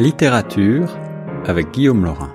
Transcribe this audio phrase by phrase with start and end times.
[0.00, 0.96] Littérature
[1.44, 2.30] avec Guillaume Laurin.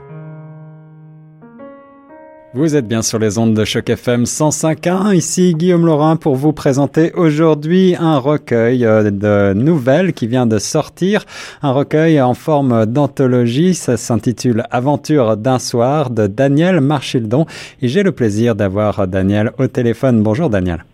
[2.54, 5.16] Vous êtes bien sur les ondes de choc FM 105.1.
[5.16, 10.60] Ici Guillaume Laurin pour vous présenter aujourd'hui un recueil euh, de nouvelles qui vient de
[10.60, 11.26] sortir.
[11.64, 13.74] Un recueil en forme d'anthologie.
[13.74, 17.48] Ça s'intitule Aventure d'un soir de Daniel Marchildon.
[17.82, 20.22] Et j'ai le plaisir d'avoir Daniel au téléphone.
[20.22, 20.86] Bonjour Daniel.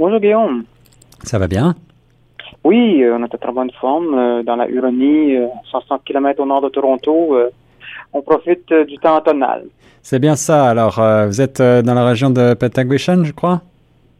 [0.00, 0.64] Bonjour Guillaume.
[1.22, 1.76] Ça va bien?
[2.64, 5.36] Oui, euh, on est à très bonne forme euh, dans la Huronie,
[5.70, 7.36] 160 km au nord de Toronto.
[8.12, 9.64] on profite du temps automnal.
[10.02, 10.68] C'est bien ça.
[10.68, 13.62] Alors, euh, vous êtes euh, dans la région de Petaguishan, je crois?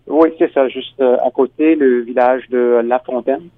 [0.06, 3.48] Oui, c'est ça, juste euh, à côté, le village de La Fontaine.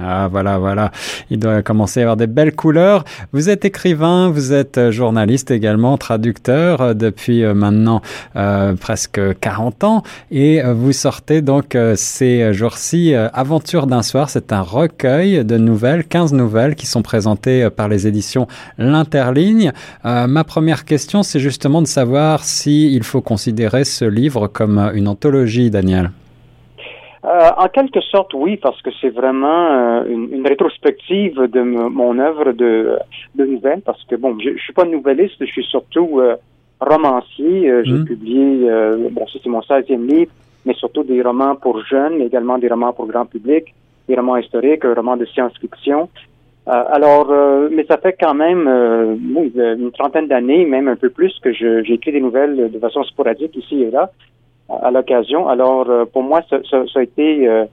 [0.00, 0.90] Ah voilà, voilà.
[1.30, 3.04] Il doit commencer à avoir des belles couleurs.
[3.32, 8.02] Vous êtes écrivain, vous êtes euh, journaliste également, traducteur euh, depuis euh, maintenant
[8.36, 10.02] euh, presque 40 ans.
[10.30, 14.30] Et vous sortez donc ces jours-ci Aventure d'un soir.
[14.30, 18.46] C'est un recueil de nouvelles, 15 nouvelles qui sont présentées par les éditions
[18.78, 19.72] L'Interligne.
[20.04, 24.78] Euh, ma première question, c'est justement de savoir si il faut considérer ce livre comme
[24.94, 26.10] une anthologie, Daniel.
[27.24, 32.18] Euh, en quelque sorte, oui, parce que c'est vraiment euh, une, une, rétrospective de mon
[32.18, 32.98] œuvre de,
[33.34, 36.36] de nouvelles, parce que bon, je, je suis pas nouvelliste, je suis surtout euh,
[36.80, 37.70] romancier.
[37.70, 38.04] Euh, j'ai mmh.
[38.04, 40.32] publié, euh, bon, ça c'est mon 16e livre,
[40.66, 43.72] mais surtout des romans pour jeunes, mais également des romans pour grand public,
[44.06, 46.10] des romans historiques, un roman de science-fiction.
[46.66, 47.32] alors,
[47.70, 52.12] mais ça fait quand même une trentaine d'années, même un peu plus, que j'ai écrit
[52.12, 54.10] des nouvelles de façon sporadique ici et là
[54.68, 55.48] à l'occasion.
[55.48, 56.56] Alors, euh, pour moi, ça,
[56.94, 57.64] a été, euh,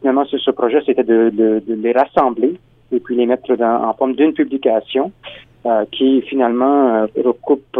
[0.00, 2.54] finalement, ce, ce projet, c'était de, les rassembler
[2.92, 5.12] et puis les mettre dans, en forme d'une publication
[5.66, 7.78] euh, qui, finalement, recoupe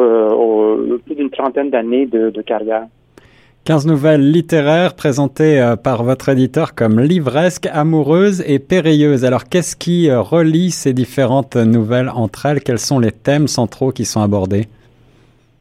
[1.04, 2.86] plus d'une trentaine d'années de carrière.
[3.64, 9.24] 15 nouvelles littéraires présentées par votre éditeur comme livresques, amoureuses et périlleuses.
[9.24, 12.60] Alors, qu'est-ce qui relie ces différentes nouvelles entre elles?
[12.60, 14.66] Quels sont les thèmes centraux qui sont abordés?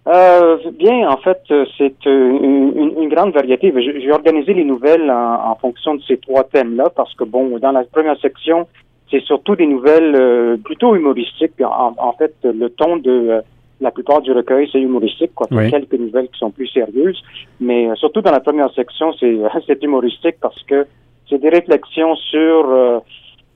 [0.07, 1.41] Euh, bien, en fait,
[1.77, 3.71] c'est euh, une, une, grande variété.
[3.77, 7.71] J'ai organisé les nouvelles en, en, fonction de ces trois thèmes-là parce que, bon, dans
[7.71, 8.67] la première section,
[9.11, 11.61] c'est surtout des nouvelles euh, plutôt humoristiques.
[11.61, 13.41] En, en, fait, le ton de euh,
[13.79, 15.47] la plupart du recueil, c'est humoristique, quoi.
[15.51, 15.69] Oui.
[15.69, 17.21] Quelques nouvelles qui sont plus sérieuses,
[17.59, 19.37] mais euh, surtout dans la première section, c'est
[19.83, 20.87] humoristique parce que
[21.29, 23.01] c'est des réflexions sur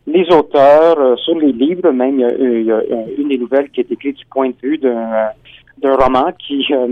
[0.08, 1.91] les auteurs, sur les livres.
[1.91, 4.50] Même, il y, a, il y a une des nouvelles qui est écrite du point
[4.50, 5.31] de vue d'un
[5.85, 6.88] d'un roman qui euh,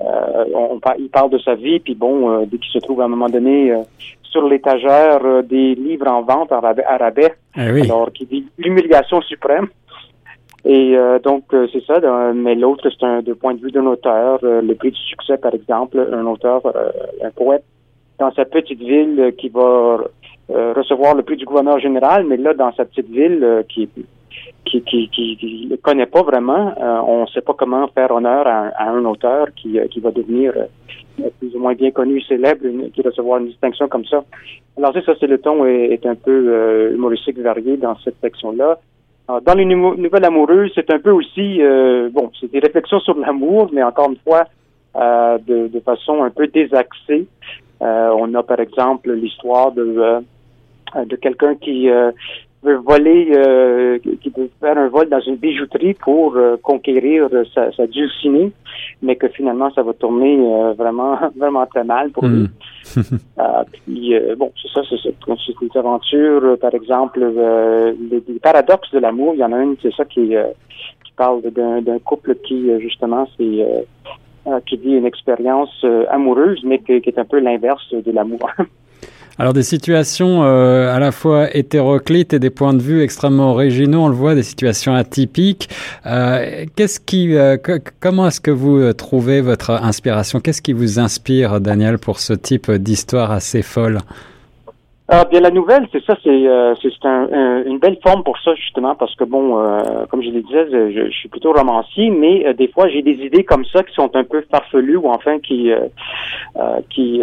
[0.00, 3.04] euh, on, il parle de sa vie, puis bon, euh, dès qu'il se trouve à
[3.04, 3.72] un moment donné
[4.24, 7.82] sur l'étagère des livres en vente à rabais, à rabais eh oui.
[7.82, 9.68] alors qui dit l'humiliation suprême.
[10.64, 12.00] Et donc c'est ça,
[12.32, 15.52] mais l'autre c'est un de point de vue d'un auteur, le prix du succès par
[15.54, 16.62] exemple, un auteur,
[17.22, 17.64] un poète
[18.20, 19.98] dans sa petite ville qui va
[20.48, 24.04] recevoir le prix du gouverneur général, mais là dans sa petite ville qui est
[24.80, 26.74] qui qui, qui, ne connaît pas vraiment.
[26.80, 30.52] Euh, on ne sait pas comment faire honneur à, un auteur qui, euh, va devenir
[30.56, 34.24] euh, plus ou moins bien connu, célèbre, une, qui recevoir une distinction comme ça.
[34.76, 38.78] Alors ça, c'est le ton est, est un peu euh, humoristique varié dans cette section-là.
[39.28, 41.60] Dans les nouvelles amoureuses, c'est un peu aussi
[42.12, 44.44] bon, c'est des réflexions sur l'amour, mais encore une fois
[44.94, 47.26] de, de façon un peu désaxée.
[47.80, 50.22] on a par exemple l'histoire de
[51.06, 51.88] de quelqu'un qui
[52.62, 57.72] veut voler, euh, qui veut faire un vol dans une bijouterie pour euh, conquérir sa,
[57.72, 58.52] sa, dulcinée,
[59.02, 62.48] mais que finalement ça va tourner euh, vraiment vraiment très mal pour lui.
[63.38, 65.10] Euh, puis bon, c'est ça, c'est ça.
[65.26, 69.34] C'est une aventure, par exemple, les, les, paradoxes de l'amour.
[69.34, 70.34] Il y en a une, c'est ça qui
[71.04, 73.86] qui parle d'un couple qui justement c'est
[74.66, 78.50] qui vit une expérience amoureuse, mais qui est un peu l'inverse de l'amour.
[79.42, 84.04] Alors des situations euh, à la fois hétéroclites et des points de vue extrêmement originaux,
[84.04, 85.68] on le voit, des situations atypiques.
[86.06, 87.56] Euh, qu'est-ce qui, euh,
[87.98, 90.38] comment est-ce que vous euh, trouvez votre inspiration?
[90.38, 93.98] Qu'est-ce qui vous inspire, Daniel, pour ce type d'histoire assez folle?
[95.14, 98.38] Ah, bien, la nouvelle, c'est ça, c'est euh, c'est un, un, une belle forme pour
[98.38, 102.08] ça, justement, parce que, bon, euh, comme je le disais, je, je, suis plutôt romancier,
[102.08, 105.10] mais euh, des fois, j'ai des idées comme ça qui sont un peu farfelues ou
[105.10, 105.80] enfin qui euh,
[106.56, 107.22] euh, qui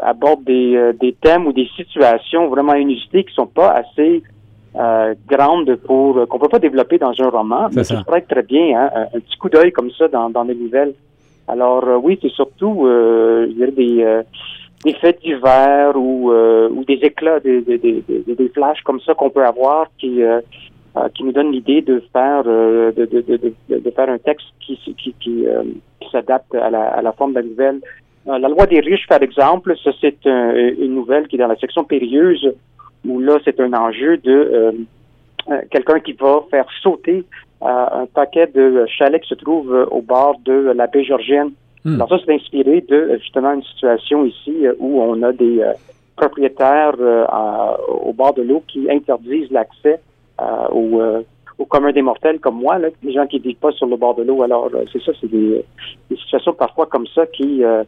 [0.00, 4.22] abordent des, des thèmes ou des situations vraiment inusitées qui sont pas assez
[5.26, 8.02] grandes pour qu'on peut pas développer dans un roman, mais ça.
[8.04, 10.54] pourrait être très bien, hein, un, un, petit coup d'œil comme ça dans, dans les
[10.54, 10.92] nouvelles.
[11.48, 14.22] Alors, oui, c'est surtout, je dirais, des
[14.84, 19.14] des faits divers ou, euh, ou des éclats, des, des, des, des, flashs comme ça
[19.14, 20.40] qu'on peut avoir qui, euh,
[20.96, 24.46] euh, qui nous donnent l'idée de faire euh, de, de, de, de, faire un texte
[24.60, 25.62] qui, qui, qui, euh,
[26.00, 27.80] qui s'adapte à la, à la forme de la nouvelle.
[28.28, 31.48] Euh, la loi des riches, par exemple, ça c'est un, une nouvelle qui est dans
[31.48, 32.54] la section périlleuse,
[33.04, 34.86] où là c'est un enjeu de
[35.70, 37.24] quelqu'un qui va faire sauter
[37.62, 41.52] un paquet de chalets qui se trouvent au bord de la baie Georgienne.
[41.84, 41.94] Hmm.
[41.94, 45.62] Alors ça, c'est inspiré de justement une situation ici où on a des
[46.16, 46.96] propriétaires
[48.02, 50.00] au bord de l'eau qui interdisent l'accès
[50.72, 51.22] aux
[51.58, 54.22] au commun des mortels comme moi, les gens qui vivent pas sur le bord de
[54.22, 54.42] l'eau.
[54.42, 55.64] Alors, euh, c'est ça, c'est des,
[56.10, 57.82] situations parfois comme ça qui, euh,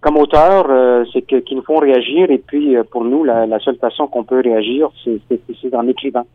[0.00, 2.30] comme auteur, euh, c'est que qui nous font réagir.
[2.30, 6.26] Et puis, pour nous, la, la seule façon qu'on peut réagir, c'est en écrivant.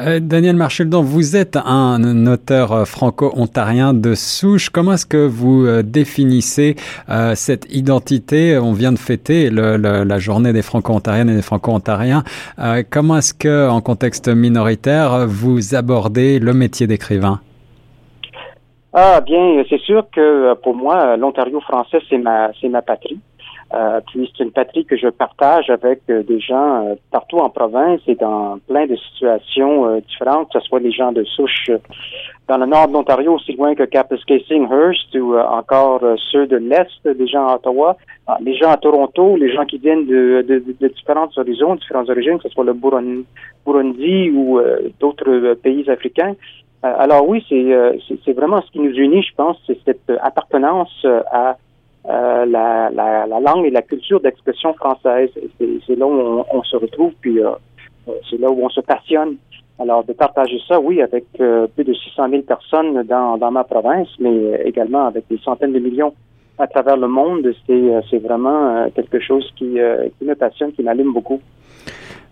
[0.00, 4.68] Euh, Daniel Marcheldon, vous êtes un auteur euh, franco-ontarien de souche.
[4.68, 6.74] Comment est-ce que vous euh, définissez
[7.34, 8.58] cette identité?
[8.58, 12.24] On vient de fêter la journée des franco-ontariennes et des franco-ontariens.
[12.90, 17.40] comment est-ce que, en contexte minoritaire, vous abordez le métier d'écrivain?
[18.92, 23.18] Ah bien, c'est sûr que pour moi, l'Ontario français, c'est ma, c'est ma patrie.
[23.74, 27.50] Euh, puis c'est une patrie que je partage avec euh, des gens euh, partout en
[27.50, 31.70] province et dans plein de situations différentes, que ce soit les gens de souche
[32.46, 37.26] dans le nord de l'Ontario, aussi loin que Kapuskasing-Hearst ou encore ceux de l'Est, des
[37.26, 40.62] gens à Ottawa, ah, les gens à Toronto, les gens qui viennent de,
[40.94, 44.60] différentes horizons, différentes origines, que ce soit le Burundi ou
[45.00, 46.34] d'autres pays africains.
[46.82, 51.56] alors oui, c'est vraiment ce qui nous unit, je pense, c'est cette appartenance à
[52.06, 55.30] euh, la, la, la, langue et la culture d'expression française.
[55.58, 57.52] C'est là où on, se retrouve, puis euh,
[58.28, 59.36] c'est là où on se passionne.
[59.78, 63.64] Alors, de partager ça, oui, avec euh, plus de 600 000 personnes dans, dans ma
[63.64, 66.14] province, mais également avec des centaines de millions
[66.58, 69.76] à travers le monde, c'est vraiment quelque chose qui,
[70.18, 71.40] qui me passionne, qui m'allume beaucoup.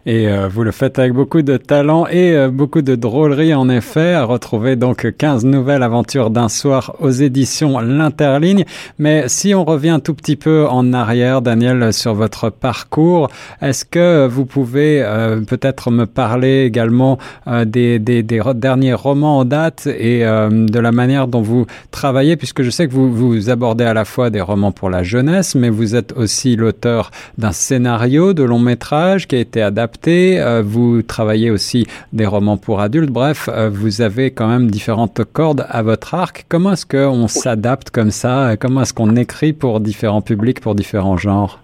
[0.04, 3.69] Et euh, vous le faites avec beaucoup de talent et euh, beaucoup de drôlerie en
[3.69, 4.14] effet.
[4.14, 8.64] À retrouver donc 15 nouvelles aventures d'un soir aux éditions L'Interligne.
[8.99, 13.28] Mais si on revient un tout petit peu en arrière, Daniel, sur votre parcours,
[13.60, 19.44] est-ce que vous pouvez euh, peut-être me parler également des, des, des, derniers romans en
[19.44, 23.84] date et de la manière dont vous travaillez, puisque je sais que vous, vous abordez
[23.84, 28.32] à la fois des romans pour la jeunesse, mais vous êtes aussi l'auteur d'un scénario
[28.32, 33.11] de long métrage qui a été adapté euh, vous travaillez aussi des romans pour adultes.
[33.11, 36.47] Bref, euh, vous avez quand même différentes cordes à votre arc.
[36.49, 38.56] Comment est-ce qu'on s'adapte comme ça?
[38.59, 41.59] Comment est-ce qu'on écrit pour différents publics, pour différents genres?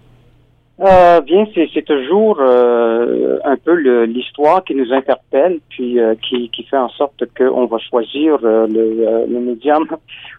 [0.81, 7.25] Euh, bien, c'est toujours un peu l'histoire qui nous interpelle, puis qui, fait en sorte
[7.37, 9.85] qu'on va choisir le, le médium,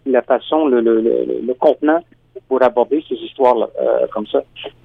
[0.06, 2.00] la façon, le, le, le contenant
[2.48, 4.42] pour aborder ces histoires euh, comme ça.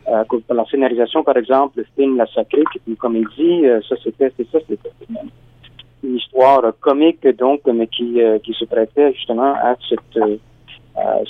[0.08, 3.96] Euh, la scénarisation, par exemple, le film La Sacrée, qui est une comédie, euh, ça
[4.04, 9.56] c'était c'est ça, c'était une, histoire comique, donc, mais qui, euh, qui se prêtait justement
[9.56, 10.20] à cette,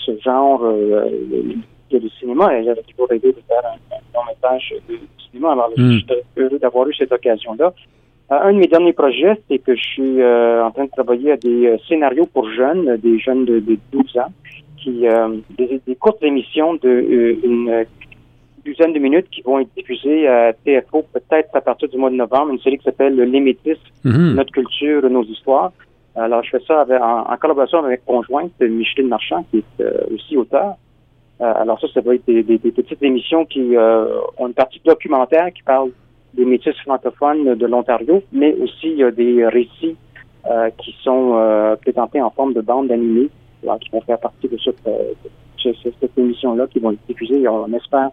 [0.06, 2.60] ce genre de, cinéma.
[2.60, 5.54] Et j'avais toujours rêvé de faire un, long métrage de cinéma.
[5.54, 7.74] Alors, je suis heureux d'avoir eu cette occasion-là.
[8.30, 11.80] un de mes derniers projets, c'est que je suis en train de travailler à des
[11.88, 14.34] scénarios pour jeunes, des jeunes de, de 12 ans,
[14.78, 17.86] qui euh, des, courtes émissions de euh, une
[18.66, 22.16] douzaine de minutes qui vont être diffusées à TFO peut-être à partir du mois de
[22.16, 24.36] novembre, une série qui s'appelle Le Métis, mhm.
[24.36, 25.72] Notre culture, nos histoires.
[26.16, 30.76] Alors, je fais ça en, collaboration avec conjointe Micheline Marchand, qui est euh, aussi auteur.
[31.40, 35.90] alors ça, ça va être des, petites émissions qui ont une partie documentaire qui parle
[36.34, 39.98] des métis francophones de l'Ontario, mais aussi des récits
[40.78, 43.30] qui sont présentés en forme de bande animée
[43.80, 45.14] qui vont faire partie de cette, euh,
[46.00, 48.10] cette émission-là, qui vont être diffusées, on espère,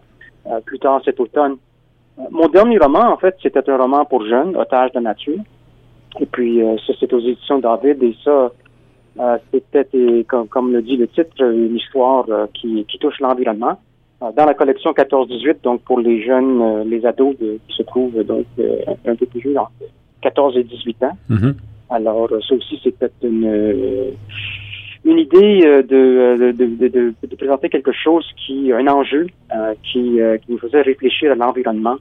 [0.47, 1.57] euh, plus tard cet automne.
[2.19, 5.39] Euh, mon dernier roman, en fait, c'était un roman pour jeunes, Otage de nature.
[6.19, 8.03] Et puis, ça, c'est aux éditions David.
[8.03, 8.51] Et ça,
[9.51, 13.79] c'était, comme, comme, le dit le titre, une histoire qui, qui, touche l'environnement.
[14.21, 18.45] dans la collection 14-18, donc pour les jeunes, les ados qui se trouvent donc
[19.07, 19.57] un peu plus jeunes,
[20.21, 21.17] 14 et 18 ans.
[21.31, 21.53] Mm-hmm.
[21.89, 24.13] Alors, ça aussi, c'est peut-être une
[25.05, 30.21] une idée euh, de, de, de, de, présenter quelque chose qui, un enjeu euh, qui,
[30.21, 31.97] euh, qui nous faisait réfléchir à l'environnement.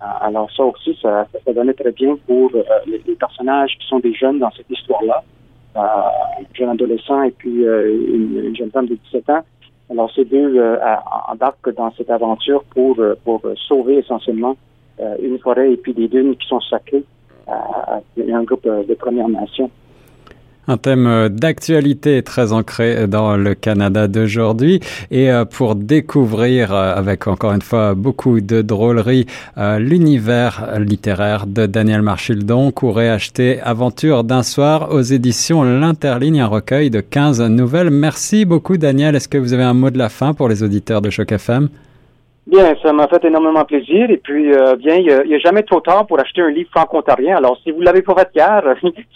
[0.00, 2.52] alors ça aussi, ça, ça, donnait très bien pour
[2.86, 5.24] les, personnages qui sont des jeunes dans cette histoire-là,
[5.74, 9.44] un jeune adolescent et puis une, jeune femme de 17 ans.
[9.90, 10.48] Alors ces deux
[11.28, 14.56] embarquent dans cette aventure pour, pour sauver essentiellement
[15.20, 17.04] une forêt et puis des dunes qui sont sacrées
[17.48, 19.70] à un groupe de Premières Nations.
[20.70, 24.80] Un thème euh, d'actualité très ancré dans le Canada d'aujourd'hui.
[25.10, 29.24] Et euh, pour découvrir, euh, avec encore une fois beaucoup de drôlerie,
[29.78, 36.90] l'univers littéraire de Daniel Marchildon, courez acheter Aventure d'un soir aux éditions L'Interligne, un recueil
[36.90, 37.90] de 15 nouvelles.
[37.90, 39.16] Merci beaucoup Daniel.
[39.16, 41.70] Est-ce que vous avez un mot de la fin pour les auditeurs de Choc FM?
[42.48, 44.10] Bien, ça m'a fait énormément plaisir.
[44.10, 47.36] Et puis, euh, bien, il n'y a, jamais trop tard pour acheter un livre franco-ontarien.
[47.36, 48.62] Alors, si vous l'avez pas fait hier,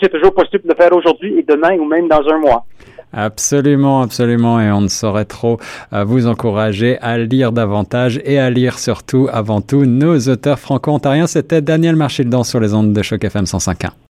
[0.00, 2.66] c'est toujours possible de le faire aujourd'hui et demain ou même dans un mois.
[3.14, 4.60] Absolument, absolument.
[4.60, 5.58] Et on ne saurait trop
[5.94, 11.26] euh, vous encourager à lire davantage et à lire surtout, avant tout, nos auteurs franco-ontariens.
[11.26, 14.02] C'était Daniel Marchildon sur les ondes de Choc FM 105.1.